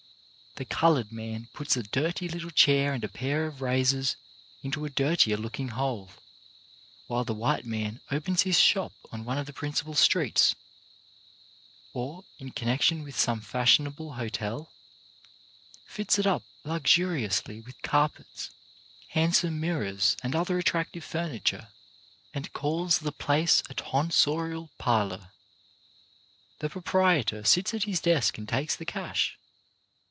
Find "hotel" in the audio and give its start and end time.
14.15-14.69